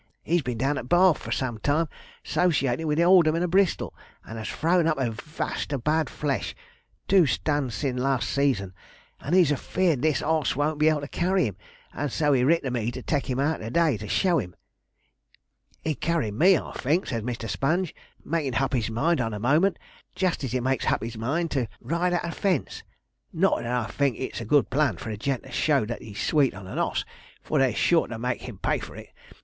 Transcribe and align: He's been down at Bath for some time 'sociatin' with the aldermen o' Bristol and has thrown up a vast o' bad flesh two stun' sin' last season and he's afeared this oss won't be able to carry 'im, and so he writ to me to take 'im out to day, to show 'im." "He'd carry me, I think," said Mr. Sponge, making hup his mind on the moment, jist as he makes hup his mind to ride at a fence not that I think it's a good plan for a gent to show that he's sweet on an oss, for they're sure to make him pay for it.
He's 0.23 0.41
been 0.41 0.57
down 0.57 0.79
at 0.79 0.89
Bath 0.89 1.19
for 1.19 1.31
some 1.31 1.59
time 1.59 1.87
'sociatin' 2.23 2.87
with 2.87 2.97
the 2.97 3.03
aldermen 3.05 3.43
o' 3.43 3.47
Bristol 3.47 3.93
and 4.25 4.39
has 4.39 4.49
thrown 4.49 4.87
up 4.87 4.97
a 4.97 5.11
vast 5.11 5.71
o' 5.75 5.77
bad 5.77 6.09
flesh 6.09 6.55
two 7.07 7.27
stun' 7.27 7.69
sin' 7.69 7.97
last 7.97 8.27
season 8.27 8.73
and 9.19 9.35
he's 9.35 9.51
afeared 9.51 10.01
this 10.01 10.23
oss 10.23 10.55
won't 10.55 10.79
be 10.79 10.89
able 10.89 11.01
to 11.01 11.07
carry 11.07 11.45
'im, 11.45 11.55
and 11.93 12.11
so 12.11 12.33
he 12.33 12.43
writ 12.43 12.63
to 12.63 12.71
me 12.71 12.89
to 12.89 13.03
take 13.03 13.29
'im 13.29 13.39
out 13.39 13.57
to 13.59 13.69
day, 13.69 13.95
to 13.95 14.07
show 14.07 14.41
'im." 14.41 14.55
"He'd 15.83 16.01
carry 16.01 16.31
me, 16.31 16.57
I 16.57 16.71
think," 16.73 17.05
said 17.05 17.23
Mr. 17.23 17.47
Sponge, 17.47 17.93
making 18.25 18.53
hup 18.53 18.73
his 18.73 18.89
mind 18.89 19.21
on 19.21 19.33
the 19.33 19.39
moment, 19.39 19.77
jist 20.15 20.43
as 20.43 20.51
he 20.53 20.59
makes 20.61 20.85
hup 20.85 21.03
his 21.03 21.15
mind 21.15 21.51
to 21.51 21.67
ride 21.79 22.13
at 22.13 22.25
a 22.25 22.31
fence 22.31 22.81
not 23.31 23.57
that 23.61 23.67
I 23.67 23.85
think 23.85 24.15
it's 24.17 24.41
a 24.41 24.45
good 24.45 24.71
plan 24.71 24.97
for 24.97 25.11
a 25.11 25.15
gent 25.17 25.43
to 25.43 25.51
show 25.51 25.85
that 25.85 26.01
he's 26.01 26.19
sweet 26.23 26.55
on 26.55 26.65
an 26.65 26.79
oss, 26.79 27.05
for 27.43 27.59
they're 27.59 27.75
sure 27.75 28.07
to 28.07 28.17
make 28.17 28.41
him 28.41 28.57
pay 28.57 28.79
for 28.79 28.95
it. 28.95 29.09